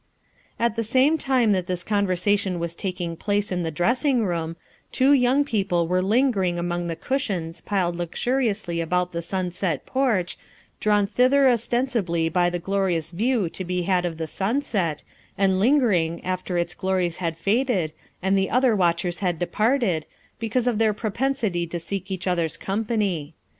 At 0.59 0.75
the 0.75 0.83
same 0.83 1.19
time 1.19 1.51
that 1.51 1.67
this 1.67 1.83
conversation 1.83 2.57
was 2.57 2.73
taking 2.73 3.15
place 3.15 3.51
in 3.51 3.61
the 3.61 3.69
dressing 3.69 4.25
room, 4.25 4.55
two 4.91 5.13
young 5.13 5.45
people 5.45 5.87
were 5.87 6.01
lingering 6.01 6.57
among 6.57 6.87
the 6.87 6.95
cushions 6.95 7.61
piled 7.61 7.95
luxuriously 7.97 8.81
about 8.81 9.11
the" 9.11 9.21
sunset 9.31 9.85
porch," 9.85 10.39
drawn 10.79 11.05
thither 11.05 11.47
ostensibly 11.47 12.29
by 12.29 12.49
the 12.49 12.57
glorious 12.57 13.11
view 13.11 13.47
to 13.51 13.63
be 13.63 13.83
had 13.83 14.03
of 14.03 14.17
the 14.17 14.25
sunset, 14.25 15.03
and 15.37 15.59
lingering 15.59 16.25
after 16.25 16.57
its 16.57 16.73
glories 16.73 17.17
had 17.17 17.37
faded 17.37 17.93
and 18.23 18.35
the 18.35 18.49
other 18.49 18.75
watchers 18.75 19.19
had 19.19 19.37
departed, 19.37 20.07
be 20.39 20.49
cause 20.49 20.65
of 20.65 20.79
their 20.79 20.95
propensity 20.95 21.67
to 21.67 21.79
seek 21.79 22.09
each 22.09 22.25
other's 22.25 22.57
company. 22.57 23.35